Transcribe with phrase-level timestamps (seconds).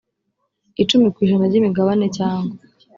[0.83, 2.53] icumi ku ijana by imigabane cyangwa